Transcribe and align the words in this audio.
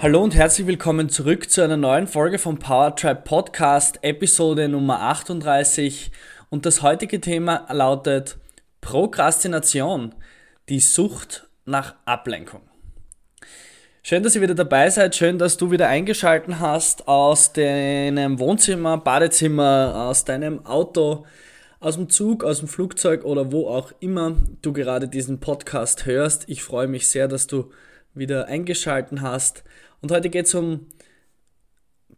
Hallo 0.00 0.22
und 0.22 0.36
herzlich 0.36 0.68
willkommen 0.68 1.08
zurück 1.08 1.50
zu 1.50 1.60
einer 1.60 1.76
neuen 1.76 2.06
Folge 2.06 2.38
vom 2.38 2.60
Power 2.60 2.94
Podcast, 2.94 3.98
Episode 4.02 4.68
Nummer 4.68 5.00
38. 5.00 6.12
Und 6.50 6.66
das 6.66 6.82
heutige 6.82 7.20
Thema 7.20 7.66
lautet 7.68 8.38
Prokrastination, 8.80 10.14
die 10.68 10.78
Sucht 10.78 11.48
nach 11.64 11.96
Ablenkung. 12.04 12.60
Schön, 14.04 14.22
dass 14.22 14.36
ihr 14.36 14.40
wieder 14.40 14.54
dabei 14.54 14.88
seid. 14.88 15.16
Schön, 15.16 15.36
dass 15.36 15.56
du 15.56 15.72
wieder 15.72 15.88
eingeschalten 15.88 16.60
hast 16.60 17.08
aus 17.08 17.52
deinem 17.52 18.38
Wohnzimmer, 18.38 18.98
Badezimmer, 18.98 20.06
aus 20.08 20.24
deinem 20.24 20.64
Auto, 20.64 21.26
aus 21.80 21.96
dem 21.96 22.08
Zug, 22.08 22.44
aus 22.44 22.60
dem 22.60 22.68
Flugzeug 22.68 23.24
oder 23.24 23.50
wo 23.50 23.66
auch 23.66 23.90
immer 23.98 24.36
du 24.62 24.72
gerade 24.72 25.08
diesen 25.08 25.40
Podcast 25.40 26.06
hörst. 26.06 26.44
Ich 26.48 26.62
freue 26.62 26.86
mich 26.86 27.08
sehr, 27.08 27.26
dass 27.26 27.48
du 27.48 27.72
wieder 28.14 28.46
eingeschalten 28.46 29.22
hast. 29.22 29.64
Und 30.00 30.12
heute 30.12 30.30
geht 30.30 30.46
es 30.46 30.54
um 30.54 30.86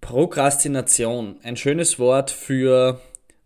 Prokrastination. 0.00 1.38
Ein 1.42 1.56
schönes 1.56 1.98
Wort 1.98 2.30
für 2.30 3.00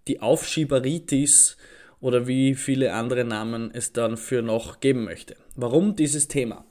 die 0.08 0.20
Aufschieberitis 0.20 1.56
oder 2.00 2.26
wie 2.26 2.54
viele 2.54 2.92
andere 2.92 3.24
Namen 3.24 3.70
es 3.72 3.92
dann 3.92 4.16
für 4.16 4.42
noch 4.42 4.80
geben 4.80 5.04
möchte. 5.04 5.36
Warum 5.54 5.94
dieses 5.94 6.28
Thema? 6.28 6.64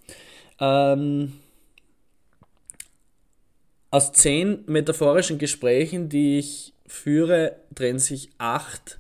Ähm, 0.59 1.33
aus 3.91 4.11
zehn 4.11 4.63
metaphorischen 4.67 5.38
Gesprächen, 5.38 6.09
die 6.09 6.39
ich 6.39 6.73
führe, 6.85 7.55
drehen 7.73 7.99
sich 7.99 8.29
acht 8.38 8.99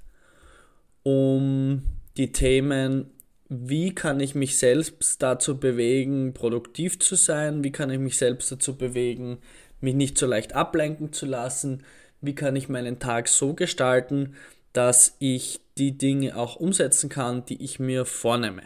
um 1.03 1.83
die 2.15 2.31
Themen 2.31 3.11
wie 3.55 3.93
kann 3.93 4.19
ich 4.19 4.33
mich 4.33 4.57
selbst 4.57 5.21
dazu 5.21 5.59
bewegen, 5.59 6.33
produktiv 6.33 6.99
zu 6.99 7.15
sein? 7.15 7.63
Wie 7.63 7.71
kann 7.71 7.91
ich 7.91 7.99
mich 7.99 8.17
selbst 8.17 8.51
dazu 8.51 8.77
bewegen, 8.77 9.37
mich 9.79 9.93
nicht 9.93 10.17
so 10.17 10.25
leicht 10.25 10.53
ablenken 10.53 11.13
zu 11.13 11.27
lassen? 11.27 11.83
Wie 12.19 12.33
kann 12.33 12.55
ich 12.55 12.67
meinen 12.67 12.97
Tag 12.97 13.27
so 13.27 13.53
gestalten, 13.53 14.35
dass 14.71 15.15
ich 15.19 15.59
die 15.77 15.97
Dinge 15.97 16.35
auch 16.35 16.55
umsetzen 16.55 17.09
kann, 17.09 17.45
die 17.45 17.61
ich 17.63 17.79
mir 17.79 18.05
vornehme? 18.05 18.63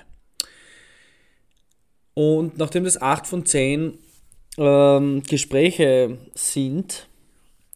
Und 2.13 2.57
nachdem 2.57 2.85
das 2.85 3.01
8 3.01 3.27
von 3.27 3.45
10 3.45 3.97
ähm, 4.57 5.23
Gespräche 5.23 6.17
sind, 6.33 7.07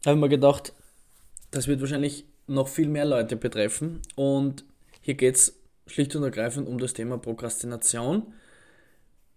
habe 0.06 0.16
ich 0.16 0.22
mir 0.22 0.30
gedacht, 0.30 0.72
das 1.52 1.68
wird 1.68 1.82
wahrscheinlich 1.82 2.24
noch 2.48 2.70
viel 2.70 2.88
mehr 2.88 3.06
Leute 3.06 3.36
betreffen. 3.36 4.02
Und 4.16 4.64
hier 5.02 5.16
geht 5.16 5.36
es 5.36 5.61
schlicht 5.92 6.16
und 6.16 6.24
ergreifend 6.24 6.68
um 6.68 6.78
das 6.80 6.94
Thema 6.94 7.18
Prokrastination, 7.18 8.34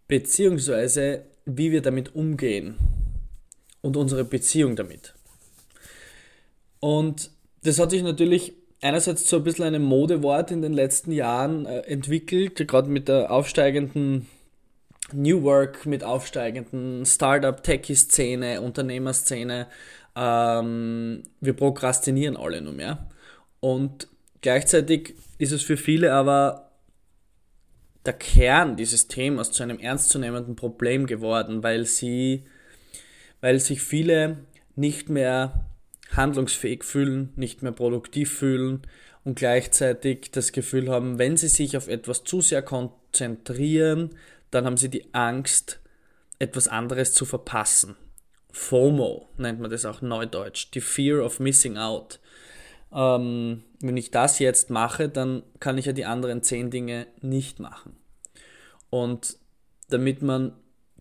beziehungsweise 0.08 1.24
wie 1.44 1.72
wir 1.72 1.82
damit 1.82 2.14
umgehen 2.14 2.76
und 3.80 3.96
unsere 3.96 4.24
Beziehung 4.24 4.76
damit. 4.76 5.14
Und 6.80 7.30
das 7.62 7.78
hat 7.78 7.90
sich 7.90 8.02
natürlich 8.02 8.54
einerseits 8.80 9.28
so 9.28 9.36
ein 9.36 9.44
bisschen 9.44 9.74
ein 9.74 9.82
Modewort 9.82 10.50
in 10.50 10.62
den 10.62 10.72
letzten 10.72 11.12
Jahren 11.12 11.66
äh, 11.66 11.80
entwickelt, 11.80 12.66
gerade 12.68 12.90
mit 12.90 13.08
der 13.08 13.30
aufsteigenden 13.30 14.26
New 15.12 15.42
Work, 15.42 15.86
mit 15.86 16.04
aufsteigenden 16.04 17.04
Startup-Techie-Szene, 17.06 18.60
Unternehmerszene. 18.60 19.66
Ähm, 20.16 21.22
wir 21.40 21.52
prokrastinieren 21.54 22.36
alle 22.36 22.60
nur 22.60 22.72
mehr. 22.72 23.08
Und 23.60 24.08
gleichzeitig 24.40 25.14
ist 25.38 25.52
es 25.52 25.62
für 25.62 25.76
viele 25.76 26.12
aber 26.12 26.70
der 28.06 28.12
Kern 28.12 28.76
dieses 28.76 29.08
Themas 29.08 29.50
zu 29.50 29.62
einem 29.62 29.78
ernstzunehmenden 29.78 30.56
Problem 30.56 31.06
geworden, 31.06 31.62
weil 31.62 31.86
sie, 31.86 32.44
weil 33.40 33.58
sich 33.60 33.82
viele 33.82 34.38
nicht 34.76 35.08
mehr 35.08 35.70
handlungsfähig 36.10 36.84
fühlen, 36.84 37.32
nicht 37.36 37.62
mehr 37.62 37.72
produktiv 37.72 38.32
fühlen 38.32 38.82
und 39.24 39.36
gleichzeitig 39.36 40.30
das 40.32 40.52
Gefühl 40.52 40.90
haben, 40.90 41.18
wenn 41.18 41.36
sie 41.36 41.48
sich 41.48 41.76
auf 41.76 41.88
etwas 41.88 42.24
zu 42.24 42.40
sehr 42.40 42.62
konzentrieren, 42.62 44.10
dann 44.50 44.66
haben 44.66 44.76
sie 44.76 44.90
die 44.90 45.12
Angst, 45.14 45.80
etwas 46.38 46.68
anderes 46.68 47.14
zu 47.14 47.24
verpassen. 47.24 47.96
FOMO 48.52 49.28
nennt 49.36 49.60
man 49.60 49.70
das 49.70 49.84
auch 49.84 50.02
neudeutsch, 50.02 50.68
die 50.74 50.80
Fear 50.80 51.24
of 51.24 51.40
Missing 51.40 51.76
Out 51.76 52.20
ähm, 52.94 53.64
wenn 53.80 53.96
ich 53.96 54.10
das 54.10 54.38
jetzt 54.38 54.70
mache, 54.70 55.08
dann 55.08 55.42
kann 55.60 55.78
ich 55.78 55.86
ja 55.86 55.92
die 55.92 56.04
anderen 56.04 56.42
zehn 56.42 56.70
Dinge 56.70 57.06
nicht 57.20 57.58
machen. 57.58 57.96
Und 58.90 59.36
damit 59.90 60.22
man 60.22 60.52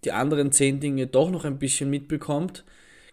die 0.03 0.11
anderen 0.11 0.51
zehn 0.51 0.79
Dinge 0.79 1.07
doch 1.07 1.29
noch 1.29 1.45
ein 1.45 1.59
bisschen 1.59 1.89
mitbekommt, 1.89 2.63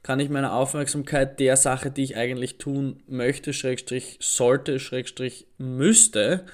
kann 0.03 0.19
ich 0.19 0.31
meine 0.31 0.53
Aufmerksamkeit 0.53 1.39
der 1.41 1.57
Sache, 1.57 1.91
die 1.91 2.05
ich 2.05 2.17
eigentlich 2.17 2.57
tun 2.57 3.03
möchte, 3.07 3.53
Schrägstrich 3.53 4.19
sollte, 4.21 4.81
Schrägstrich 4.81 5.47
müsste, 5.59 6.47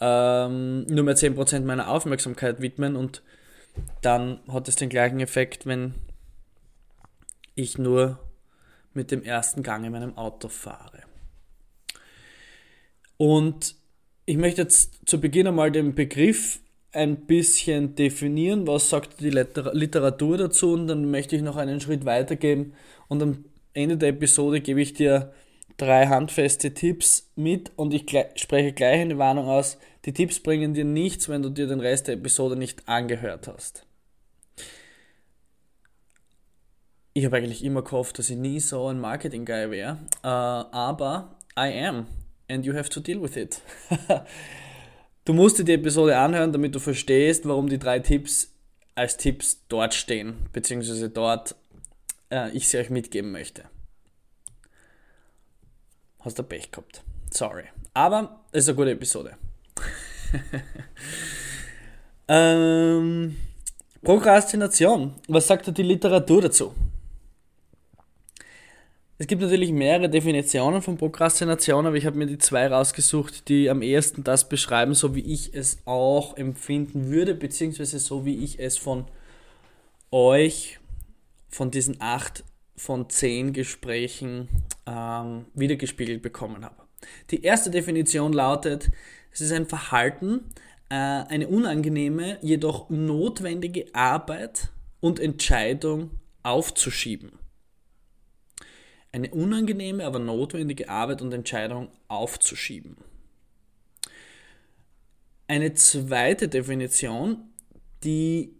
ähm, 0.00 0.84
nur 0.86 1.04
mehr 1.04 1.16
10% 1.16 1.60
meiner 1.60 1.88
Aufmerksamkeit 1.88 2.60
widmen 2.60 2.96
und 2.96 3.22
dann 4.02 4.40
hat 4.48 4.68
es 4.68 4.74
den 4.74 4.88
gleichen 4.88 5.20
Effekt, 5.20 5.64
wenn 5.64 5.94
ich 7.54 7.78
nur 7.78 8.18
mit 8.94 9.12
dem 9.12 9.22
ersten 9.22 9.62
Gang 9.62 9.84
in 9.84 9.92
meinem 9.92 10.16
Auto 10.18 10.48
fahre. 10.48 11.07
Und 13.18 13.74
ich 14.24 14.38
möchte 14.38 14.62
jetzt 14.62 15.06
zu 15.06 15.20
Beginn 15.20 15.46
einmal 15.46 15.70
den 15.70 15.94
Begriff 15.94 16.60
ein 16.92 17.26
bisschen 17.26 17.94
definieren, 17.94 18.66
was 18.66 18.88
sagt 18.88 19.20
die 19.20 19.30
Literatur 19.30 20.38
dazu? 20.38 20.72
Und 20.72 20.86
dann 20.86 21.10
möchte 21.10 21.36
ich 21.36 21.42
noch 21.42 21.56
einen 21.56 21.80
Schritt 21.80 22.06
weitergeben 22.06 22.72
und 23.08 23.22
am 23.22 23.44
Ende 23.74 23.98
der 23.98 24.10
Episode 24.10 24.60
gebe 24.60 24.80
ich 24.80 24.94
dir 24.94 25.32
drei 25.76 26.06
handfeste 26.06 26.74
Tipps 26.74 27.30
mit. 27.36 27.72
Und 27.76 27.94
ich 27.94 28.06
spreche 28.36 28.72
gleich 28.72 29.00
eine 29.00 29.18
Warnung 29.18 29.46
aus. 29.46 29.78
Die 30.04 30.12
Tipps 30.12 30.40
bringen 30.40 30.74
dir 30.74 30.84
nichts, 30.84 31.28
wenn 31.28 31.42
du 31.42 31.50
dir 31.50 31.66
den 31.66 31.80
Rest 31.80 32.08
der 32.08 32.14
Episode 32.14 32.56
nicht 32.56 32.88
angehört 32.88 33.48
hast. 33.48 33.84
Ich 37.14 37.24
habe 37.24 37.36
eigentlich 37.36 37.64
immer 37.64 37.82
gehofft, 37.82 38.18
dass 38.18 38.30
ich 38.30 38.36
nie 38.36 38.60
so 38.60 38.86
ein 38.86 39.00
Marketing-Guy 39.00 39.70
wäre, 39.70 39.98
äh, 40.22 40.28
aber 40.28 41.36
I 41.58 41.84
am 41.84 42.06
and 42.48 42.64
you 42.64 42.74
have 42.74 42.88
to 42.90 43.00
deal 43.00 43.20
with 43.20 43.36
it. 43.36 43.60
du 45.24 45.32
musst 45.32 45.58
dir 45.58 45.64
die 45.64 45.74
Episode 45.74 46.16
anhören, 46.16 46.52
damit 46.52 46.74
du 46.74 46.80
verstehst, 46.80 47.46
warum 47.46 47.68
die 47.68 47.78
drei 47.78 47.98
Tipps 48.00 48.54
als 48.94 49.16
Tipps 49.16 49.64
dort 49.68 49.94
stehen, 49.94 50.48
beziehungsweise 50.52 51.08
dort 51.08 51.54
äh, 52.32 52.50
ich 52.50 52.68
sie 52.68 52.78
euch 52.78 52.90
mitgeben 52.90 53.30
möchte. 53.30 53.64
Hast 56.20 56.38
du 56.38 56.42
Pech 56.42 56.70
gehabt. 56.70 57.02
Sorry. 57.30 57.64
Aber 57.94 58.44
es 58.50 58.64
ist 58.64 58.70
eine 58.70 58.76
gute 58.76 58.90
Episode. 58.90 59.36
ähm, 62.28 63.36
Prokrastination. 64.02 65.14
Was 65.28 65.46
sagt 65.46 65.68
da 65.68 65.72
die 65.72 65.82
Literatur 65.82 66.42
dazu? 66.42 66.74
Es 69.20 69.26
gibt 69.26 69.42
natürlich 69.42 69.72
mehrere 69.72 70.08
Definitionen 70.08 70.80
von 70.80 70.96
Prokrastination, 70.96 71.86
aber 71.86 71.96
ich 71.96 72.06
habe 72.06 72.16
mir 72.16 72.26
die 72.26 72.38
zwei 72.38 72.68
rausgesucht, 72.68 73.48
die 73.48 73.68
am 73.68 73.82
ehesten 73.82 74.22
das 74.22 74.48
beschreiben, 74.48 74.94
so 74.94 75.16
wie 75.16 75.22
ich 75.22 75.54
es 75.54 75.78
auch 75.86 76.36
empfinden 76.36 77.10
würde, 77.10 77.34
beziehungsweise 77.34 77.98
so 77.98 78.24
wie 78.24 78.44
ich 78.44 78.60
es 78.60 78.78
von 78.78 79.06
euch, 80.12 80.78
von 81.48 81.72
diesen 81.72 82.00
acht 82.00 82.44
von 82.76 83.10
zehn 83.10 83.52
Gesprächen 83.52 84.48
ähm, 84.86 85.46
wiedergespiegelt 85.52 86.22
bekommen 86.22 86.64
habe. 86.64 86.84
Die 87.32 87.42
erste 87.42 87.70
Definition 87.70 88.32
lautet, 88.32 88.88
es 89.32 89.40
ist 89.40 89.50
ein 89.50 89.66
Verhalten, 89.66 90.44
äh, 90.90 90.94
eine 90.94 91.48
unangenehme, 91.48 92.38
jedoch 92.40 92.88
notwendige 92.88 93.92
Arbeit 93.96 94.68
und 95.00 95.18
Entscheidung 95.18 96.10
aufzuschieben 96.44 97.37
eine 99.12 99.30
unangenehme, 99.30 100.04
aber 100.04 100.18
notwendige 100.18 100.88
Arbeit 100.88 101.22
und 101.22 101.32
Entscheidung 101.32 101.88
aufzuschieben. 102.08 102.96
Eine 105.46 105.72
zweite 105.74 106.48
Definition, 106.48 107.38
die 108.04 108.54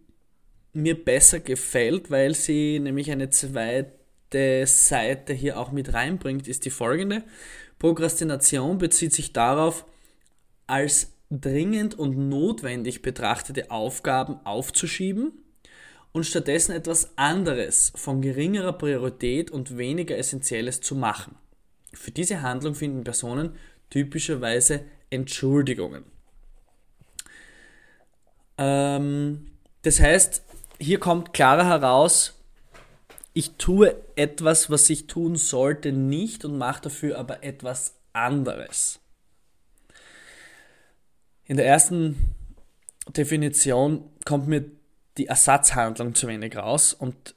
mir 0.73 1.03
besser 1.03 1.39
gefällt, 1.39 2.09
weil 2.09 2.33
sie 2.33 2.79
nämlich 2.79 3.11
eine 3.11 3.29
zwei, 3.29 3.91
zweite 4.29 4.67
Seite 4.67 5.33
hier 5.33 5.59
auch 5.59 5.71
mit 5.71 5.93
reinbringt, 5.93 6.47
ist 6.47 6.65
die 6.65 6.69
folgende. 6.69 7.23
Prokrastination 7.79 8.77
bezieht 8.77 9.13
sich 9.13 9.33
darauf, 9.33 9.85
als 10.67 11.13
dringend 11.31 11.97
und 11.97 12.29
notwendig 12.29 13.01
betrachtete 13.01 13.71
Aufgaben 13.71 14.39
aufzuschieben 14.45 15.31
und 16.11 16.25
stattdessen 16.25 16.71
etwas 16.73 17.17
anderes 17.17 17.91
von 17.95 18.21
geringerer 18.21 18.73
Priorität 18.73 19.51
und 19.51 19.77
weniger 19.77 20.17
Essentielles 20.17 20.81
zu 20.81 20.95
machen. 20.95 21.35
Für 21.93 22.11
diese 22.11 22.41
Handlung 22.41 22.75
finden 22.75 23.03
Personen 23.03 23.55
typischerweise 23.89 24.81
Entschuldigungen. 25.09 26.03
Ähm, 28.57 29.47
das 29.83 29.99
heißt, 29.99 30.43
hier 30.79 30.99
kommt 30.99 31.33
klarer 31.33 31.65
heraus, 31.65 32.35
ich 33.33 33.51
tue 33.57 33.95
etwas, 34.15 34.69
was 34.69 34.89
ich 34.89 35.07
tun 35.07 35.35
sollte, 35.35 35.91
nicht 35.91 36.43
und 36.45 36.57
mache 36.57 36.81
dafür 36.83 37.17
aber 37.17 37.43
etwas 37.43 37.95
anderes. 38.11 38.99
In 41.45 41.57
der 41.57 41.65
ersten 41.65 42.35
Definition 43.15 44.03
kommt 44.25 44.47
mir 44.47 44.65
die 45.19 45.27
Ersatzhandlung 45.27 46.15
zu 46.15 46.27
wenig 46.27 46.55
raus 46.55 46.93
und 46.93 47.35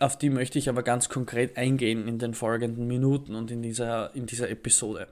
auf 0.00 0.16
die 0.16 0.30
möchte 0.30 0.58
ich 0.58 0.68
aber 0.68 0.82
ganz 0.82 1.08
konkret 1.08 1.56
eingehen 1.56 2.08
in 2.08 2.18
den 2.18 2.34
folgenden 2.34 2.86
Minuten 2.86 3.34
und 3.34 3.50
in 3.50 3.62
dieser, 3.62 4.14
in 4.14 4.26
dieser 4.26 4.48
Episode. 4.48 5.08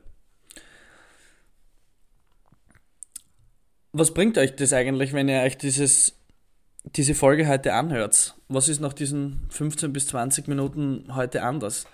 Was 3.92 4.14
bringt 4.14 4.38
euch 4.38 4.54
das 4.56 4.72
eigentlich, 4.72 5.12
wenn 5.12 5.28
ihr 5.28 5.40
euch 5.40 5.58
dieses, 5.58 6.14
diese 6.84 7.14
Folge 7.14 7.48
heute 7.48 7.74
anhört? 7.74 8.34
Was 8.48 8.68
ist 8.68 8.80
nach 8.80 8.92
diesen 8.92 9.46
15 9.50 9.92
bis 9.92 10.06
20 10.08 10.48
Minuten 10.48 11.14
heute 11.14 11.42
anders? 11.42 11.86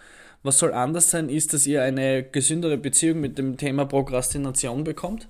Was 0.43 0.59
soll 0.59 0.73
anders 0.73 1.11
sein, 1.11 1.29
ist, 1.29 1.55
dass 1.55 1.67
ihr 1.67 1.83
eine 1.83 2.25
gesündere 2.25 2.77
Beziehung 2.77 3.21
mit 3.21 3.39
dem 3.39 3.57
Thema 3.57 3.87
Prokrastination 3.87 4.85
bekommt. 4.85 5.29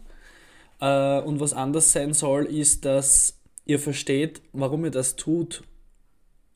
Äh, 0.80 1.20
und 1.20 1.40
was 1.40 1.52
anders 1.52 1.92
sein 1.92 2.14
soll, 2.14 2.46
ist, 2.46 2.86
dass 2.86 3.41
ihr 3.64 3.78
versteht, 3.78 4.42
warum 4.52 4.84
ihr 4.84 4.90
das 4.90 5.16
tut 5.16 5.64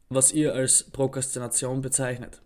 was 0.09 0.33
ihr 0.33 0.55
als 0.55 0.85
Prokrastination 0.85 1.81
bezeichnet. 1.81 2.41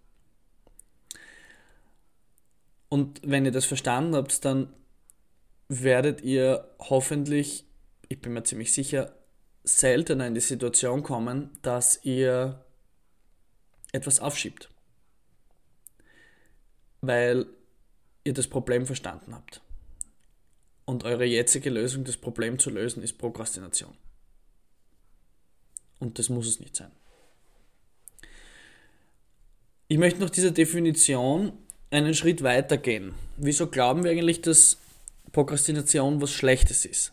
Und 2.89 3.21
wenn 3.25 3.45
ihr 3.45 3.53
das 3.53 3.67
verstanden 3.67 4.17
habt, 4.17 4.45
dann 4.45 4.73
werdet 5.69 6.23
ihr 6.23 6.69
hoffentlich, 6.81 7.65
ich 8.09 8.21
bin 8.21 8.33
mir 8.33 8.43
ziemlich 8.43 8.73
sicher, 8.73 9.15
seltener 9.63 10.27
in 10.27 10.35
die 10.35 10.41
Situation 10.41 11.03
kommen, 11.03 11.51
dass 11.63 12.05
ihr 12.05 12.65
etwas 13.93 14.19
aufschiebt. 14.19 14.69
Weil 17.03 17.47
ihr 18.25 18.35
das 18.35 18.49
Problem 18.49 18.87
verstanden 18.87 19.35
habt. 19.35 19.61
Und 20.85 21.05
eure 21.05 21.25
jetzige 21.25 21.71
Lösung, 21.71 22.05
das 22.05 22.17
Problem 22.17 22.59
zu 22.59 22.71
lösen, 22.71 23.03
ist 23.03 23.19
Prokrastination. 23.19 23.97
Und 26.01 26.19
das 26.19 26.29
muss 26.29 26.49
es 26.49 26.59
nicht 26.59 26.75
sein. 26.75 26.91
Ich 29.87 29.99
möchte 29.99 30.21
nach 30.21 30.31
dieser 30.31 30.51
Definition 30.51 31.53
einen 31.91 32.15
Schritt 32.15 32.43
weiter 32.43 32.77
gehen. 32.77 33.15
Wieso 33.37 33.67
glauben 33.67 34.05
wir 34.05 34.11
eigentlich, 34.11 34.41
dass 34.41 34.79
Prokrastination 35.33 36.21
was 36.21 36.33
Schlechtes 36.33 36.85
ist? 36.85 37.13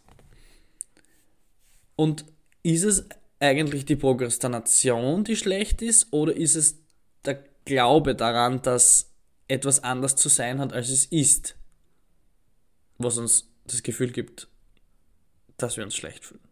Und 1.96 2.26
ist 2.64 2.84
es 2.84 3.06
eigentlich 3.40 3.86
die 3.86 3.96
Prokrastination, 3.96 5.24
die 5.24 5.36
schlecht 5.36 5.82
ist, 5.82 6.12
oder 6.12 6.36
ist 6.36 6.56
es 6.56 6.78
der 7.26 7.44
Glaube 7.66 8.16
daran, 8.16 8.62
dass 8.62 9.10
etwas 9.48 9.84
anders 9.84 10.16
zu 10.16 10.30
sein 10.30 10.60
hat, 10.60 10.74
als 10.74 10.90
es 10.90 11.06
ist, 11.06 11.56
was 12.98 13.18
uns 13.18 13.48
das 13.66 13.84
Gefühl 13.84 14.12
gibt, 14.12 14.48
dass 15.58 15.78
wir 15.78 15.84
uns 15.84 15.96
schlecht 15.96 16.24
fühlen? 16.24 16.47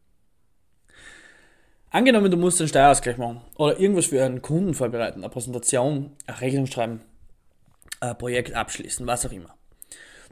Angenommen, 1.96 2.30
du 2.30 2.36
musst 2.36 2.60
einen 2.60 2.68
Steuerausgleich 2.68 3.18
machen 3.18 3.40
oder 3.56 3.80
irgendwas 3.80 4.08
für 4.08 4.22
einen 4.22 4.42
Kunden 4.42 4.74
vorbereiten, 4.74 5.24
eine 5.24 5.30
Präsentation, 5.30 6.12
eine 6.28 6.42
Rechnung 6.42 6.68
schreiben, 6.68 7.00
ein 8.02 8.18
Projekt 8.18 8.54
abschließen, 8.54 9.08
was 9.08 9.26
auch 9.26 9.32
immer. 9.32 9.56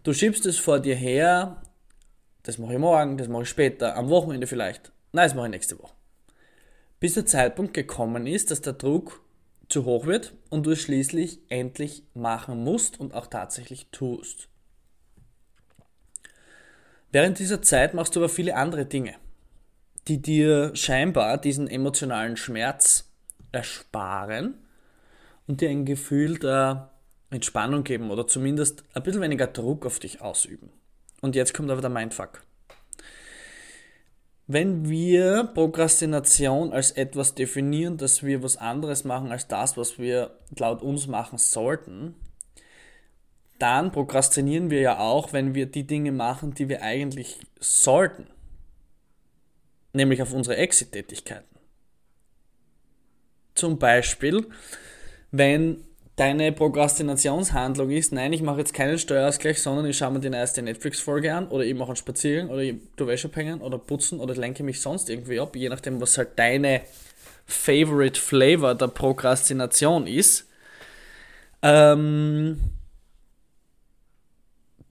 Du 0.03 0.11
schiebst 0.11 0.45
es 0.45 0.59
vor 0.59 0.81
dir 0.81 0.95
her, 0.95 1.61
das 2.43 2.57
mache 2.57 2.73
ich 2.73 2.79
morgen, 2.79 3.17
das 3.17 3.29
mache 3.29 3.43
ich 3.43 3.49
später, 3.49 3.95
am 3.95 4.09
Wochenende 4.09 4.45
vielleicht. 4.45 4.91
Nein, 5.13 5.23
das 5.25 5.35
mache 5.35 5.45
ich 5.45 5.51
nächste 5.51 5.79
Woche. 5.79 5.93
Bis 6.99 7.13
der 7.13 7.25
Zeitpunkt 7.25 7.73
gekommen 7.73 8.27
ist, 8.27 8.51
dass 8.51 8.59
der 8.59 8.73
Druck 8.73 9.23
zu 9.69 9.85
hoch 9.85 10.05
wird 10.05 10.33
und 10.49 10.65
du 10.65 10.71
es 10.71 10.81
schließlich 10.81 11.39
endlich 11.47 12.03
machen 12.13 12.61
musst 12.65 12.99
und 12.99 13.13
auch 13.13 13.27
tatsächlich 13.27 13.87
tust. 13.93 14.49
Während 17.13 17.39
dieser 17.39 17.61
Zeit 17.61 17.93
machst 17.93 18.17
du 18.17 18.19
aber 18.19 18.27
viele 18.27 18.57
andere 18.57 18.85
Dinge 18.85 19.15
die 20.07 20.21
dir 20.21 20.75
scheinbar 20.75 21.37
diesen 21.37 21.67
emotionalen 21.67 22.37
Schmerz 22.37 23.09
ersparen 23.51 24.55
und 25.47 25.61
dir 25.61 25.69
ein 25.69 25.85
Gefühl 25.85 26.39
der 26.39 26.91
Entspannung 27.29 27.83
geben 27.83 28.11
oder 28.11 28.27
zumindest 28.27 28.83
ein 28.93 29.03
bisschen 29.03 29.21
weniger 29.21 29.47
Druck 29.47 29.85
auf 29.85 29.99
dich 29.99 30.21
ausüben. 30.21 30.69
Und 31.21 31.35
jetzt 31.35 31.53
kommt 31.53 31.71
aber 31.71 31.81
der 31.81 31.89
Mindfuck. 31.89 32.43
Wenn 34.45 34.89
wir 34.89 35.45
Prokrastination 35.53 36.73
als 36.73 36.91
etwas 36.91 37.33
definieren, 37.33 37.97
dass 37.97 38.23
wir 38.23 38.43
was 38.43 38.57
anderes 38.57 39.05
machen 39.05 39.31
als 39.31 39.47
das, 39.47 39.77
was 39.77 39.97
wir 39.97 40.37
laut 40.57 40.81
uns 40.81 41.07
machen 41.07 41.37
sollten, 41.37 42.15
dann 43.57 43.93
prokrastinieren 43.93 44.69
wir 44.69 44.81
ja 44.81 44.99
auch, 44.99 45.31
wenn 45.31 45.55
wir 45.55 45.65
die 45.65 45.87
Dinge 45.87 46.11
machen, 46.11 46.53
die 46.53 46.67
wir 46.67 46.81
eigentlich 46.81 47.39
sollten 47.61 48.27
nämlich 49.93 50.21
auf 50.21 50.33
unsere 50.33 50.57
Exit-Tätigkeiten. 50.57 51.55
Zum 53.55 53.77
Beispiel, 53.77 54.47
wenn 55.31 55.83
deine 56.15 56.51
Prokrastinationshandlung 56.51 57.89
ist, 57.89 58.11
nein, 58.13 58.33
ich 58.33 58.41
mache 58.41 58.59
jetzt 58.59 58.73
keinen 58.73 58.99
Steuerausgleich, 58.99 59.61
sondern 59.61 59.85
ich 59.85 59.97
schaue 59.97 60.11
mir 60.11 60.19
die 60.19 60.29
neueste 60.29 60.61
Netflix-Folge 60.61 61.33
an 61.33 61.47
oder 61.47 61.63
ich 61.63 61.73
mache 61.73 61.89
einen 61.89 61.95
Spaziergang 61.95 62.49
oder 62.49 62.61
ich 62.61 62.75
tue 62.95 63.07
Wäsche 63.07 63.31
hängen 63.33 63.61
oder 63.61 63.77
putzen 63.77 64.19
oder 64.19 64.35
lenke 64.35 64.63
mich 64.63 64.81
sonst 64.81 65.09
irgendwie 65.09 65.39
ab, 65.39 65.55
je 65.55 65.69
nachdem, 65.69 66.01
was 66.01 66.17
halt 66.17 66.37
deine 66.37 66.81
Favorite 67.45 68.19
Flavor 68.19 68.75
der 68.75 68.87
Prokrastination 68.87 70.07
ist, 70.07 70.47
ähm, 71.61 72.59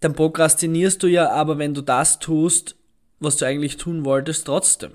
dann 0.01 0.15
prokrastinierst 0.15 1.03
du 1.03 1.07
ja 1.07 1.31
aber, 1.31 1.59
wenn 1.59 1.75
du 1.75 1.83
das 1.83 2.19
tust, 2.19 2.77
was 3.23 3.37
du 3.37 3.47
eigentlich 3.47 3.77
tun 3.77 4.05
wolltest, 4.05 4.47
trotzdem. 4.47 4.93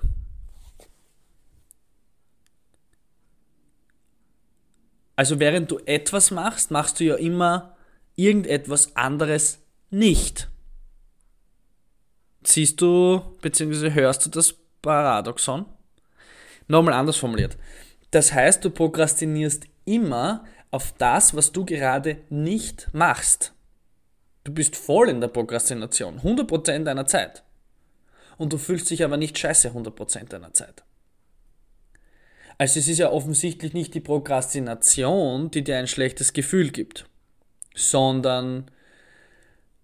Also 5.15 5.39
während 5.39 5.71
du 5.71 5.79
etwas 5.85 6.29
machst, 6.31 6.69
machst 6.69 6.99
du 6.99 7.05
ja 7.05 7.15
immer 7.15 7.75
irgendetwas 8.15 8.95
anderes 8.95 9.59
nicht. 9.89 10.47
Siehst 12.43 12.79
du 12.81 13.21
bzw. 13.41 13.91
hörst 13.91 14.25
du 14.25 14.29
das 14.29 14.53
Paradoxon? 14.81 15.65
Nochmal 16.67 16.93
anders 16.93 17.17
formuliert. 17.17 17.57
Das 18.11 18.31
heißt, 18.31 18.63
du 18.63 18.69
prokrastinierst 18.69 19.65
immer 19.85 20.45
auf 20.69 20.93
das, 20.97 21.35
was 21.35 21.51
du 21.51 21.65
gerade 21.65 22.17
nicht 22.29 22.89
machst. 22.93 23.53
Du 24.43 24.53
bist 24.53 24.75
voll 24.75 25.09
in 25.09 25.19
der 25.19 25.29
Prokrastination, 25.29 26.21
100% 26.21 26.83
deiner 26.83 27.05
Zeit 27.05 27.43
und 28.37 28.53
du 28.53 28.57
fühlst 28.57 28.89
dich 28.89 29.03
aber 29.03 29.17
nicht 29.17 29.37
scheiße 29.37 29.69
100% 29.69 30.29
deiner 30.29 30.53
Zeit. 30.53 30.83
Also 32.57 32.79
es 32.79 32.87
ist 32.87 32.97
ja 32.97 33.11
offensichtlich 33.11 33.73
nicht 33.73 33.93
die 33.93 33.99
Prokrastination, 33.99 35.51
die 35.51 35.63
dir 35.63 35.77
ein 35.77 35.87
schlechtes 35.87 36.33
Gefühl 36.33 36.71
gibt, 36.71 37.05
sondern 37.75 38.71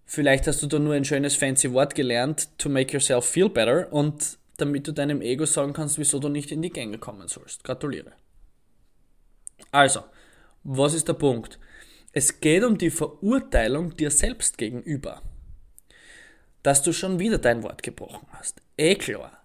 vielleicht 0.04 0.46
hast 0.46 0.62
du 0.62 0.66
da 0.66 0.78
nur 0.78 0.94
ein 0.94 1.04
schönes 1.04 1.36
fancy 1.36 1.72
Wort 1.72 1.94
gelernt, 1.94 2.48
to 2.58 2.68
make 2.68 2.92
yourself 2.92 3.24
feel 3.26 3.48
better 3.48 3.92
und 3.92 4.38
damit 4.56 4.86
du 4.86 4.92
deinem 4.92 5.20
Ego 5.20 5.46
sagen 5.46 5.72
kannst, 5.72 5.98
wieso 5.98 6.18
du 6.18 6.28
nicht 6.28 6.50
in 6.50 6.62
die 6.62 6.70
Gänge 6.70 6.98
kommen 6.98 7.28
sollst. 7.28 7.64
Gratuliere. 7.64 8.12
Also, 9.70 10.04
was 10.64 10.94
ist 10.94 11.08
der 11.08 11.14
Punkt? 11.14 11.58
Es 12.12 12.40
geht 12.40 12.64
um 12.64 12.78
die 12.78 12.90
Verurteilung 12.90 13.96
dir 13.96 14.10
selbst 14.10 14.58
gegenüber 14.58 15.22
dass 16.64 16.82
du 16.82 16.92
schon 16.92 17.20
wieder 17.20 17.38
dein 17.38 17.62
Wort 17.62 17.84
gebrochen 17.84 18.26
hast. 18.32 18.60
Eh 18.76 18.98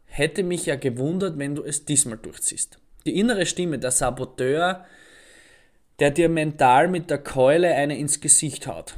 hätte 0.06 0.42
mich 0.42 0.66
ja 0.66 0.76
gewundert, 0.76 1.38
wenn 1.38 1.54
du 1.54 1.64
es 1.64 1.86
diesmal 1.86 2.18
durchziehst. 2.18 2.80
Die 3.06 3.20
innere 3.20 3.46
Stimme, 3.46 3.78
der 3.78 3.92
Saboteur, 3.92 4.86
der 6.00 6.12
dir 6.12 6.30
mental 6.30 6.88
mit 6.88 7.10
der 7.10 7.20
Keule 7.20 7.76
eine 7.76 7.98
ins 7.98 8.22
Gesicht 8.22 8.68
haut. 8.68 8.96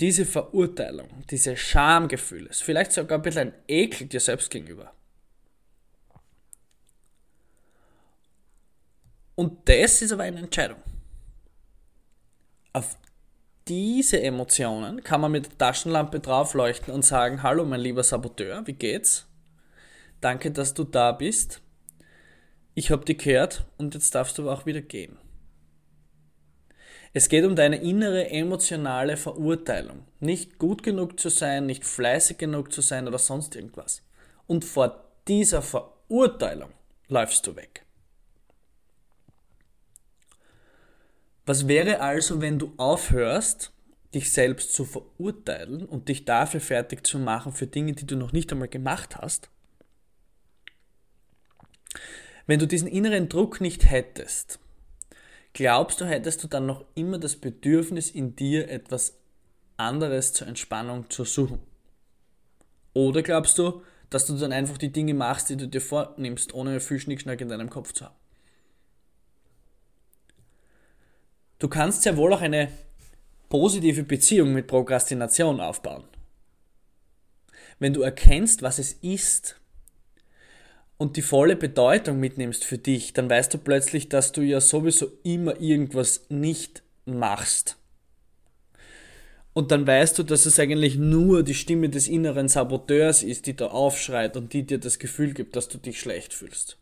Diese 0.00 0.24
Verurteilung, 0.24 1.08
diese 1.30 1.56
Schamgefühle, 1.56 2.48
vielleicht 2.52 2.92
sogar 2.92 3.18
ein 3.18 3.22
bisschen 3.22 3.48
ein 3.48 3.54
Ekel 3.66 4.06
dir 4.06 4.20
selbst 4.20 4.50
gegenüber. 4.50 4.92
Und 9.34 9.68
das 9.68 10.00
ist 10.00 10.12
aber 10.12 10.22
eine 10.22 10.38
Entscheidung. 10.38 10.78
Auf 12.72 12.96
diese 13.68 14.20
Emotionen 14.20 15.02
kann 15.02 15.20
man 15.20 15.32
mit 15.32 15.46
der 15.46 15.58
Taschenlampe 15.58 16.20
draufleuchten 16.20 16.92
und 16.92 17.04
sagen, 17.04 17.42
hallo 17.42 17.64
mein 17.64 17.80
lieber 17.80 18.02
Saboteur, 18.02 18.66
wie 18.66 18.74
geht's? 18.74 19.26
Danke, 20.20 20.50
dass 20.50 20.74
du 20.74 20.84
da 20.84 21.12
bist. 21.12 21.62
Ich 22.74 22.90
habe 22.90 23.04
dich 23.04 23.18
gehört 23.18 23.64
und 23.78 23.94
jetzt 23.94 24.14
darfst 24.14 24.38
du 24.38 24.50
auch 24.50 24.66
wieder 24.66 24.80
gehen. 24.80 25.18
Es 27.12 27.28
geht 27.28 27.44
um 27.44 27.54
deine 27.54 27.76
innere 27.76 28.28
emotionale 28.30 29.16
Verurteilung. 29.16 30.04
Nicht 30.18 30.58
gut 30.58 30.82
genug 30.82 31.20
zu 31.20 31.28
sein, 31.28 31.64
nicht 31.64 31.84
fleißig 31.84 32.38
genug 32.38 32.72
zu 32.72 32.80
sein 32.80 33.06
oder 33.06 33.18
sonst 33.18 33.54
irgendwas. 33.54 34.02
Und 34.48 34.64
vor 34.64 35.04
dieser 35.28 35.62
Verurteilung 35.62 36.70
läufst 37.08 37.46
du 37.46 37.54
weg. 37.54 37.83
Was 41.46 41.68
wäre 41.68 42.00
also, 42.00 42.40
wenn 42.40 42.58
du 42.58 42.72
aufhörst, 42.78 43.72
dich 44.14 44.32
selbst 44.32 44.72
zu 44.72 44.84
verurteilen 44.84 45.84
und 45.84 46.08
dich 46.08 46.24
dafür 46.24 46.60
fertig 46.60 47.06
zu 47.06 47.18
machen 47.18 47.52
für 47.52 47.66
Dinge, 47.66 47.92
die 47.92 48.06
du 48.06 48.16
noch 48.16 48.32
nicht 48.32 48.50
einmal 48.50 48.68
gemacht 48.68 49.16
hast? 49.16 49.50
Wenn 52.46 52.60
du 52.60 52.66
diesen 52.66 52.88
inneren 52.88 53.28
Druck 53.28 53.60
nicht 53.60 53.90
hättest, 53.90 54.58
glaubst 55.52 56.00
du, 56.00 56.06
hättest 56.06 56.42
du 56.42 56.48
dann 56.48 56.66
noch 56.66 56.84
immer 56.94 57.18
das 57.18 57.36
Bedürfnis 57.36 58.10
in 58.10 58.36
dir, 58.36 58.70
etwas 58.70 59.18
anderes 59.76 60.32
zur 60.32 60.46
Entspannung 60.46 61.10
zu 61.10 61.24
suchen? 61.24 61.60
Oder 62.94 63.22
glaubst 63.22 63.58
du, 63.58 63.82
dass 64.08 64.26
du 64.26 64.36
dann 64.36 64.52
einfach 64.52 64.78
die 64.78 64.92
Dinge 64.92 65.14
machst, 65.14 65.50
die 65.50 65.56
du 65.56 65.66
dir 65.66 65.80
vornimmst, 65.80 66.54
ohne 66.54 66.80
viel 66.80 67.00
Schnickschnack 67.00 67.40
in 67.40 67.48
deinem 67.48 67.68
Kopf 67.70 67.92
zu 67.92 68.04
haben? 68.04 68.23
Du 71.58 71.68
kannst 71.68 72.02
sehr 72.02 72.16
wohl 72.16 72.32
auch 72.32 72.40
eine 72.40 72.68
positive 73.48 74.02
Beziehung 74.02 74.52
mit 74.52 74.66
Prokrastination 74.66 75.60
aufbauen. 75.60 76.04
Wenn 77.78 77.92
du 77.92 78.02
erkennst, 78.02 78.62
was 78.62 78.78
es 78.78 78.94
ist 78.94 79.60
und 80.96 81.16
die 81.16 81.22
volle 81.22 81.56
Bedeutung 81.56 82.18
mitnimmst 82.18 82.64
für 82.64 82.78
dich, 82.78 83.12
dann 83.12 83.28
weißt 83.28 83.54
du 83.54 83.58
plötzlich, 83.58 84.08
dass 84.08 84.32
du 84.32 84.42
ja 84.42 84.60
sowieso 84.60 85.12
immer 85.22 85.60
irgendwas 85.60 86.26
nicht 86.28 86.82
machst. 87.04 87.76
Und 89.52 89.70
dann 89.70 89.86
weißt 89.86 90.18
du, 90.18 90.24
dass 90.24 90.46
es 90.46 90.58
eigentlich 90.58 90.96
nur 90.96 91.44
die 91.44 91.54
Stimme 91.54 91.88
des 91.88 92.08
inneren 92.08 92.48
Saboteurs 92.48 93.22
ist, 93.22 93.46
die 93.46 93.54
da 93.54 93.68
aufschreit 93.68 94.36
und 94.36 94.52
die 94.52 94.64
dir 94.64 94.78
das 94.78 94.98
Gefühl 94.98 95.32
gibt, 95.32 95.54
dass 95.54 95.68
du 95.68 95.78
dich 95.78 96.00
schlecht 96.00 96.34
fühlst. 96.34 96.76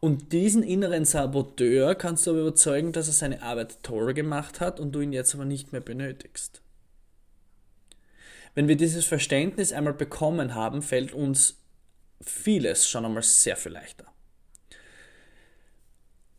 Und 0.00 0.32
diesen 0.32 0.62
inneren 0.62 1.04
Saboteur 1.04 1.94
kannst 1.94 2.26
du 2.26 2.32
aber 2.32 2.40
überzeugen, 2.40 2.92
dass 2.92 3.06
er 3.08 3.14
seine 3.14 3.42
Arbeit 3.42 3.82
toll 3.82 4.12
gemacht 4.14 4.60
hat 4.60 4.78
und 4.78 4.92
du 4.92 5.00
ihn 5.00 5.12
jetzt 5.12 5.34
aber 5.34 5.44
nicht 5.44 5.72
mehr 5.72 5.80
benötigst. 5.80 6.60
Wenn 8.54 8.68
wir 8.68 8.76
dieses 8.76 9.04
Verständnis 9.04 9.72
einmal 9.72 9.94
bekommen 9.94 10.54
haben, 10.54 10.82
fällt 10.82 11.12
uns 11.12 11.60
vieles 12.20 12.88
schon 12.88 13.04
einmal 13.04 13.22
sehr 13.22 13.56
viel 13.56 13.72
leichter. 13.72 14.06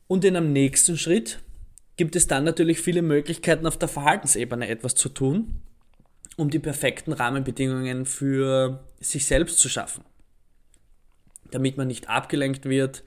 Und 0.07 0.23
in 0.23 0.35
einem 0.35 0.53
nächsten 0.53 0.97
Schritt 0.97 1.39
gibt 1.97 2.15
es 2.15 2.27
dann 2.27 2.43
natürlich 2.43 2.79
viele 2.79 3.01
Möglichkeiten 3.01 3.67
auf 3.67 3.77
der 3.77 3.89
Verhaltensebene 3.89 4.67
etwas 4.67 4.95
zu 4.95 5.09
tun, 5.09 5.61
um 6.37 6.49
die 6.49 6.59
perfekten 6.59 7.11
Rahmenbedingungen 7.11 8.05
für 8.05 8.83
sich 8.99 9.25
selbst 9.25 9.59
zu 9.59 9.67
schaffen. 9.67 10.03
Damit 11.51 11.77
man 11.77 11.87
nicht 11.87 12.09
abgelenkt 12.09 12.65
wird 12.65 13.03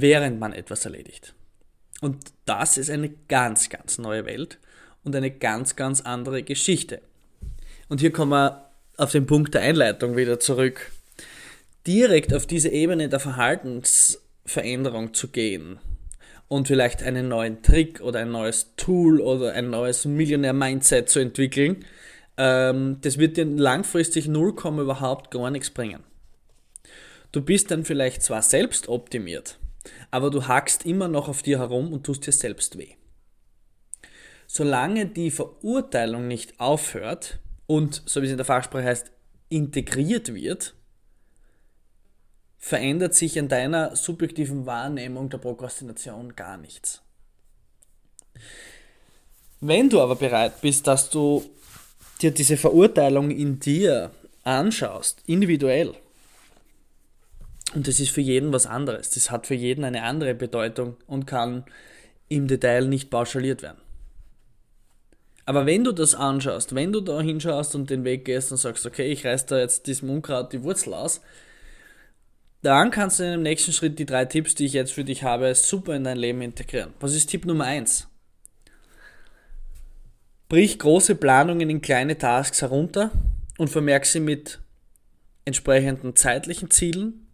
während 0.00 0.40
man 0.40 0.52
etwas 0.52 0.84
erledigt. 0.84 1.34
Und 2.00 2.18
das 2.44 2.76
ist 2.76 2.90
eine 2.90 3.10
ganz, 3.28 3.68
ganz 3.68 3.98
neue 3.98 4.26
Welt 4.26 4.58
und 5.04 5.16
eine 5.16 5.30
ganz, 5.30 5.76
ganz 5.76 6.02
andere 6.02 6.42
Geschichte. 6.42 7.00
Und 7.88 8.00
hier 8.00 8.12
kommen 8.12 8.32
wir 8.32 8.70
auf 8.96 9.12
den 9.12 9.26
Punkt 9.26 9.54
der 9.54 9.62
Einleitung 9.62 10.16
wieder 10.16 10.40
zurück. 10.40 10.92
Direkt 11.86 12.34
auf 12.34 12.46
diese 12.46 12.68
Ebene 12.68 13.08
der 13.08 13.20
Verhaltensveränderung 13.20 15.14
zu 15.14 15.28
gehen 15.28 15.78
und 16.48 16.68
vielleicht 16.68 17.02
einen 17.02 17.28
neuen 17.28 17.62
Trick 17.62 18.00
oder 18.00 18.20
ein 18.20 18.30
neues 18.30 18.74
Tool 18.76 19.20
oder 19.20 19.52
ein 19.52 19.70
neues 19.70 20.04
Millionär-Mindset 20.04 21.08
zu 21.08 21.20
entwickeln, 21.20 21.84
ähm, 22.36 22.98
das 23.00 23.18
wird 23.18 23.36
dir 23.36 23.44
langfristig 23.44 24.28
null 24.28 24.54
Komma 24.54 24.82
überhaupt 24.82 25.30
gar 25.30 25.50
nichts 25.50 25.70
bringen. 25.70 26.02
Du 27.32 27.40
bist 27.40 27.70
dann 27.70 27.84
vielleicht 27.84 28.22
zwar 28.22 28.42
selbst 28.42 28.88
optimiert, 28.88 29.58
aber 30.10 30.30
du 30.30 30.46
hackst 30.46 30.86
immer 30.86 31.08
noch 31.08 31.28
auf 31.28 31.42
dir 31.42 31.58
herum 31.58 31.92
und 31.92 32.04
tust 32.04 32.26
dir 32.26 32.32
selbst 32.32 32.78
weh. 32.78 32.94
Solange 34.46 35.06
die 35.06 35.30
Verurteilung 35.30 36.28
nicht 36.28 36.60
aufhört 36.60 37.40
und, 37.66 38.02
so 38.06 38.22
wie 38.22 38.26
es 38.26 38.30
in 38.30 38.36
der 38.36 38.46
Fachsprache 38.46 38.84
heißt, 38.84 39.10
integriert 39.48 40.34
wird, 40.34 40.74
verändert 42.58 43.14
sich 43.14 43.36
in 43.36 43.48
deiner 43.48 43.94
subjektiven 43.96 44.66
Wahrnehmung 44.66 45.28
der 45.28 45.38
Prokrastination 45.38 46.34
gar 46.34 46.56
nichts. 46.56 47.02
Wenn 49.60 49.88
du 49.88 50.00
aber 50.00 50.16
bereit 50.16 50.60
bist, 50.60 50.86
dass 50.86 51.10
du 51.10 51.44
dir 52.20 52.30
diese 52.30 52.56
Verurteilung 52.56 53.30
in 53.30 53.58
dir 53.58 54.10
anschaust, 54.42 55.22
individuell, 55.26 55.94
und 57.74 57.88
das 57.88 58.00
ist 58.00 58.10
für 58.10 58.20
jeden 58.20 58.52
was 58.52 58.66
anderes. 58.66 59.10
Das 59.10 59.30
hat 59.30 59.46
für 59.46 59.54
jeden 59.54 59.84
eine 59.84 60.02
andere 60.02 60.34
Bedeutung 60.34 60.96
und 61.06 61.26
kann 61.26 61.64
im 62.28 62.46
Detail 62.46 62.86
nicht 62.86 63.10
pauschaliert 63.10 63.62
werden. 63.62 63.80
Aber 65.44 65.64
wenn 65.64 65.84
du 65.84 65.92
das 65.92 66.14
anschaust, 66.14 66.74
wenn 66.74 66.92
du 66.92 67.00
da 67.00 67.20
hinschaust 67.20 67.74
und 67.76 67.88
den 67.88 68.04
Weg 68.04 68.24
gehst 68.24 68.50
und 68.50 68.58
sagst, 68.58 68.84
okay, 68.84 69.06
ich 69.06 69.24
reiß 69.24 69.46
da 69.46 69.58
jetzt 69.58 69.86
diesem 69.86 70.10
Unkraut 70.10 70.52
die 70.52 70.62
Wurzel 70.64 70.92
aus, 70.92 71.20
dann 72.62 72.90
kannst 72.90 73.20
du 73.20 73.24
in 73.24 73.30
dem 73.32 73.42
nächsten 73.42 73.72
Schritt 73.72 73.98
die 73.98 74.06
drei 74.06 74.24
Tipps, 74.24 74.56
die 74.56 74.64
ich 74.64 74.72
jetzt 74.72 74.92
für 74.92 75.04
dich 75.04 75.22
habe, 75.22 75.54
super 75.54 75.94
in 75.94 76.02
dein 76.02 76.16
Leben 76.16 76.42
integrieren. 76.42 76.94
Was 76.98 77.14
ist 77.14 77.30
Tipp 77.30 77.44
Nummer 77.44 77.64
eins? 77.64 78.08
Brich 80.48 80.78
große 80.78 81.14
Planungen 81.14 81.70
in 81.70 81.80
kleine 81.80 82.18
Tasks 82.18 82.62
herunter 82.62 83.12
und 83.58 83.68
vermerk 83.68 84.04
sie 84.04 84.20
mit 84.20 84.60
entsprechenden 85.44 86.16
zeitlichen 86.16 86.70
Zielen 86.70 87.25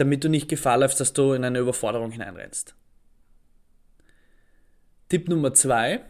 damit 0.00 0.24
du 0.24 0.28
nicht 0.28 0.48
Gefahr 0.48 0.78
läufst, 0.78 0.98
dass 0.98 1.12
du 1.12 1.34
in 1.34 1.44
eine 1.44 1.58
Überforderung 1.58 2.10
hineinrennst. 2.10 2.74
Tipp 5.10 5.28
Nummer 5.28 5.52
zwei: 5.52 6.00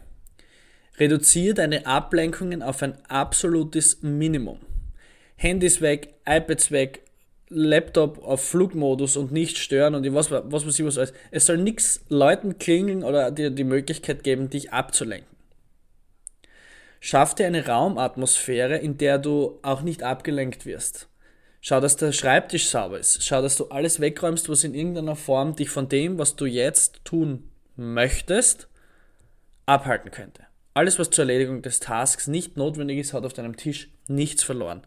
Reduziere 0.97 1.55
deine 1.55 1.85
Ablenkungen 1.85 2.63
auf 2.63 2.81
ein 2.81 2.97
absolutes 3.07 4.01
Minimum. 4.01 4.59
Handys 5.35 5.81
weg, 5.81 6.13
iPads 6.25 6.71
weg, 6.71 7.01
Laptop 7.49 8.23
auf 8.23 8.45
Flugmodus 8.45 9.17
und 9.17 9.33
nicht 9.33 9.57
stören 9.57 9.95
und 9.95 10.13
was, 10.13 10.31
was 10.31 10.65
weiß 10.65 10.79
ich 10.79 10.85
was 10.85 10.97
alles. 10.97 11.13
Es 11.31 11.45
soll 11.45 11.57
nichts 11.57 12.05
Leuten 12.07 12.59
klingeln 12.59 13.03
oder 13.03 13.29
dir 13.29 13.49
die 13.49 13.65
Möglichkeit 13.65 14.23
geben, 14.23 14.49
dich 14.49 14.71
abzulenken. 14.71 15.35
Schaff 17.01 17.35
dir 17.35 17.47
eine 17.47 17.65
Raumatmosphäre, 17.65 18.77
in 18.77 18.97
der 18.97 19.17
du 19.17 19.59
auch 19.63 19.81
nicht 19.81 20.03
abgelenkt 20.03 20.65
wirst. 20.65 21.09
Schau, 21.63 21.79
dass 21.79 21.95
der 21.95 22.11
Schreibtisch 22.11 22.69
sauber 22.69 22.97
ist. 22.97 23.23
Schau, 23.23 23.43
dass 23.43 23.55
du 23.55 23.65
alles 23.65 23.99
wegräumst, 23.99 24.49
was 24.49 24.63
in 24.63 24.73
irgendeiner 24.73 25.15
Form 25.15 25.55
dich 25.55 25.69
von 25.69 25.87
dem, 25.87 26.17
was 26.17 26.35
du 26.35 26.47
jetzt 26.47 27.05
tun 27.05 27.51
möchtest, 27.75 28.67
abhalten 29.67 30.09
könnte. 30.09 30.41
Alles, 30.73 30.97
was 30.97 31.11
zur 31.11 31.23
Erledigung 31.23 31.61
des 31.61 31.79
Tasks 31.79 32.27
nicht 32.27 32.57
notwendig 32.57 32.97
ist, 32.97 33.13
hat 33.13 33.25
auf 33.25 33.33
deinem 33.33 33.57
Tisch 33.57 33.91
nichts 34.07 34.41
verloren. 34.41 34.81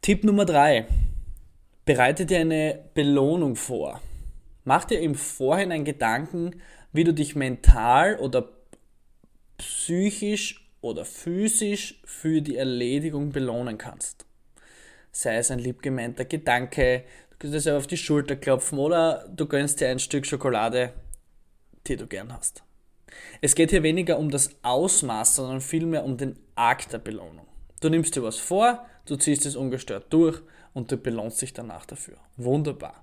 Tipp 0.00 0.22
Nummer 0.22 0.44
3. 0.44 0.86
Bereite 1.84 2.24
dir 2.24 2.38
eine 2.38 2.78
Belohnung 2.94 3.56
vor. 3.56 4.00
Mach 4.62 4.84
dir 4.84 5.00
im 5.00 5.16
Vorhinein 5.16 5.84
Gedanken, 5.84 6.62
wie 6.92 7.02
du 7.02 7.12
dich 7.12 7.34
mental 7.34 8.16
oder 8.18 8.48
psychisch 9.56 10.70
oder 10.82 11.04
physisch 11.04 12.00
für 12.04 12.42
die 12.42 12.56
Erledigung 12.56 13.30
belohnen 13.30 13.76
kannst 13.76 14.27
sei 15.18 15.38
es 15.38 15.50
ein 15.50 15.58
liebgemeinter 15.58 16.24
Gedanke, 16.24 17.02
du 17.30 17.36
kannst 17.38 17.54
dir 17.54 17.60
selber 17.60 17.78
auf 17.78 17.88
die 17.88 17.96
Schulter 17.96 18.36
klopfen 18.36 18.78
oder 18.78 19.28
du 19.28 19.46
gönnst 19.46 19.80
dir 19.80 19.88
ein 19.88 19.98
Stück 19.98 20.24
Schokolade, 20.24 20.92
die 21.88 21.96
du 21.96 22.06
gern 22.06 22.32
hast. 22.32 22.62
Es 23.40 23.56
geht 23.56 23.70
hier 23.70 23.82
weniger 23.82 24.16
um 24.16 24.30
das 24.30 24.50
Ausmaß, 24.62 25.34
sondern 25.34 25.60
vielmehr 25.60 26.04
um 26.04 26.16
den 26.16 26.38
Akt 26.54 26.92
der 26.92 26.98
Belohnung. 26.98 27.48
Du 27.80 27.88
nimmst 27.88 28.14
dir 28.14 28.22
was 28.22 28.38
vor, 28.38 28.86
du 29.06 29.16
ziehst 29.16 29.44
es 29.44 29.56
ungestört 29.56 30.06
durch 30.12 30.40
und 30.72 30.92
du 30.92 30.96
belohnst 30.96 31.42
dich 31.42 31.52
danach 31.52 31.84
dafür. 31.84 32.18
Wunderbar. 32.36 33.02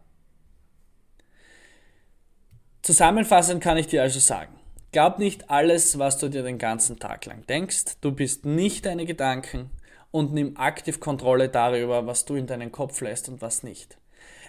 Zusammenfassend 2.81 3.61
kann 3.61 3.77
ich 3.77 3.87
dir 3.87 4.01
also 4.01 4.19
sagen, 4.19 4.55
glaub 4.93 5.19
nicht 5.19 5.49
alles, 5.49 5.99
was 5.99 6.17
du 6.17 6.29
dir 6.29 6.43
den 6.43 6.59
ganzen 6.59 6.97
Tag 6.97 7.25
lang 7.25 7.45
denkst. 7.47 7.97
Du 7.99 8.13
bist 8.13 8.45
nicht 8.45 8.85
deine 8.85 9.05
Gedanken, 9.05 9.69
und 10.15 10.31
nimm 10.31 10.55
aktiv 10.55 11.01
Kontrolle 11.01 11.49
darüber, 11.49 12.07
was 12.07 12.23
du 12.23 12.35
in 12.35 12.47
deinen 12.47 12.71
Kopf 12.71 13.01
lässt 13.01 13.27
und 13.27 13.41
was 13.41 13.63
nicht. 13.63 13.97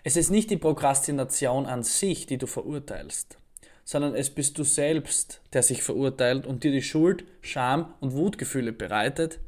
Es 0.05 0.17
ist 0.17 0.31
nicht 0.31 0.49
die 0.51 0.57
Prokrastination 0.57 1.67
an 1.67 1.83
sich, 1.83 2.27
die 2.27 2.39
du 2.39 2.47
verurteilst, 2.47 3.37
sondern 3.83 4.15
es 4.15 4.31
bist 4.31 4.59
du 4.59 4.63
selbst, 4.63 5.41
der 5.55 5.65
sich 5.65 5.83
verurteilt 5.83 6.47
und 6.47 6.63
dir 6.63 6.71
die 6.71 6.83
Schuld, 6.83 7.25
Scham 7.41 7.95
und 7.99 8.13
Wutgefühle 8.13 8.73
bereitet, 8.73 9.41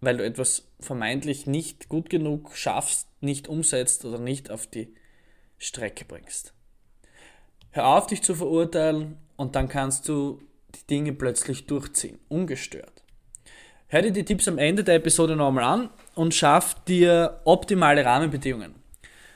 weil 0.00 0.18
du 0.18 0.24
etwas 0.24 0.68
vermeintlich 0.78 1.48
nicht 1.48 1.88
gut 1.88 2.08
genug 2.08 2.56
schaffst, 2.56 3.08
nicht 3.20 3.48
umsetzt 3.48 4.04
oder 4.04 4.20
nicht 4.20 4.48
auf 4.48 4.68
die 4.68 4.94
Strecke 5.58 6.04
bringst. 6.04 6.54
Hör 7.72 7.88
auf, 7.88 8.06
dich 8.06 8.22
zu 8.22 8.36
verurteilen 8.36 9.18
und 9.34 9.56
dann 9.56 9.66
kannst 9.68 10.08
du 10.08 10.40
die 10.76 10.86
Dinge 10.86 11.12
plötzlich 11.12 11.66
durchziehen, 11.66 12.20
ungestört. 12.28 13.01
Hör 13.92 14.00
dir 14.00 14.10
die 14.10 14.24
Tipps 14.24 14.48
am 14.48 14.56
Ende 14.56 14.84
der 14.84 14.94
Episode 14.94 15.36
nochmal 15.36 15.64
an 15.64 15.90
und 16.14 16.34
schaff 16.34 16.82
dir 16.86 17.42
optimale 17.44 18.02
Rahmenbedingungen. 18.06 18.74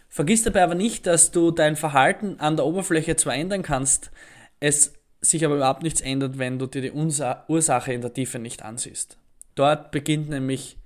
Vergiss 0.08 0.44
dabei 0.44 0.62
aber 0.62 0.74
nicht, 0.74 1.06
dass 1.06 1.30
du 1.30 1.50
dein 1.50 1.76
Verhalten 1.76 2.40
an 2.40 2.56
der 2.56 2.64
Oberfläche 2.64 3.16
zwar 3.16 3.34
ändern 3.34 3.60
kannst, 3.60 4.10
es 4.58 4.94
sich 5.20 5.44
aber 5.44 5.56
überhaupt 5.56 5.82
nichts 5.82 6.00
ändert, 6.00 6.38
wenn 6.38 6.58
du 6.58 6.64
dir 6.64 6.80
die 6.80 6.92
Ursache 6.92 7.92
in 7.92 8.00
der 8.00 8.14
Tiefe 8.14 8.38
nicht 8.38 8.62
ansiehst. 8.62 9.18
Dort 9.56 9.90
beginnt 9.90 10.30
nämlich 10.30 10.78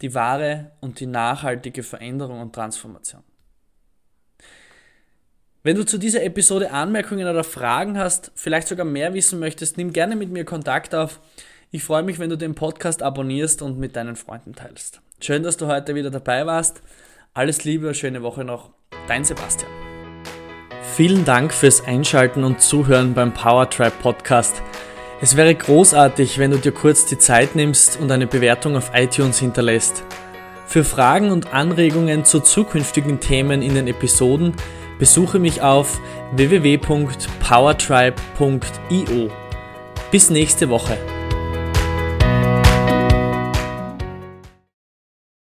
die 0.00 0.14
wahre 0.14 0.70
und 0.80 1.00
die 1.00 1.06
nachhaltige 1.06 1.82
Veränderung 1.82 2.40
und 2.40 2.54
Transformation. 2.54 3.24
Wenn 5.64 5.74
du 5.74 5.84
zu 5.84 5.98
dieser 5.98 6.22
Episode 6.22 6.70
Anmerkungen 6.70 7.26
oder 7.26 7.42
Fragen 7.42 7.98
hast, 7.98 8.30
vielleicht 8.36 8.68
sogar 8.68 8.86
mehr 8.86 9.12
wissen 9.12 9.40
möchtest, 9.40 9.76
nimm 9.76 9.92
gerne 9.92 10.14
mit 10.14 10.30
mir 10.30 10.44
Kontakt 10.44 10.94
auf. 10.94 11.18
Ich 11.70 11.84
freue 11.84 12.02
mich, 12.02 12.18
wenn 12.18 12.30
du 12.30 12.36
den 12.36 12.54
Podcast 12.54 13.02
abonnierst 13.02 13.60
und 13.60 13.78
mit 13.78 13.94
deinen 13.94 14.16
Freunden 14.16 14.54
teilst. 14.54 15.02
Schön, 15.20 15.42
dass 15.42 15.58
du 15.58 15.66
heute 15.66 15.94
wieder 15.94 16.10
dabei 16.10 16.46
warst. 16.46 16.80
Alles 17.34 17.64
Liebe, 17.64 17.92
schöne 17.92 18.22
Woche 18.22 18.42
noch. 18.42 18.70
Dein 19.06 19.22
Sebastian. 19.22 19.70
Vielen 20.94 21.26
Dank 21.26 21.52
fürs 21.52 21.84
Einschalten 21.84 22.42
und 22.42 22.62
Zuhören 22.62 23.12
beim 23.12 23.34
Powertribe 23.34 23.92
Podcast. 24.02 24.62
Es 25.20 25.36
wäre 25.36 25.54
großartig, 25.54 26.38
wenn 26.38 26.52
du 26.52 26.56
dir 26.56 26.72
kurz 26.72 27.04
die 27.04 27.18
Zeit 27.18 27.54
nimmst 27.54 28.00
und 28.00 28.10
eine 28.10 28.26
Bewertung 28.26 28.74
auf 28.74 28.92
iTunes 28.94 29.38
hinterlässt. 29.38 30.04
Für 30.66 30.84
Fragen 30.84 31.30
und 31.30 31.52
Anregungen 31.52 32.24
zu 32.24 32.40
zukünftigen 32.40 33.20
Themen 33.20 33.60
in 33.60 33.74
den 33.74 33.88
Episoden 33.88 34.54
besuche 34.98 35.38
mich 35.38 35.60
auf 35.60 36.00
www.powertribe.io. 36.32 39.30
Bis 40.10 40.30
nächste 40.30 40.70
Woche. 40.70 40.96